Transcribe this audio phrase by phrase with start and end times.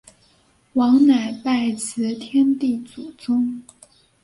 [0.73, 3.61] 王乃拜辞天地祖宗。